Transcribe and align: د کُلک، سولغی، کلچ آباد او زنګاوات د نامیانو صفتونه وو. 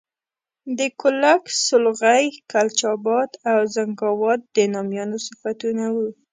د 0.77 0.79
کُلک، 1.01 1.43
سولغی، 1.65 2.25
کلچ 2.51 2.79
آباد 2.93 3.29
او 3.51 3.59
زنګاوات 3.75 4.41
د 4.55 4.57
نامیانو 4.73 5.17
صفتونه 5.27 5.85
وو. 5.95 6.07